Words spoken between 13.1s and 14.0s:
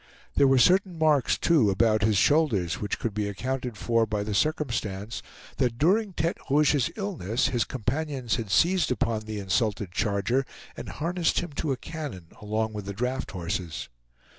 horses.